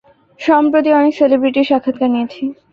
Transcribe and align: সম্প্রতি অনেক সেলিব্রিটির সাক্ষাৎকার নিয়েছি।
সম্প্রতি 0.39 0.89
অনেক 0.99 1.13
সেলিব্রিটির 1.19 1.69
সাক্ষাৎকার 1.69 2.09
নিয়েছি। 2.13 2.43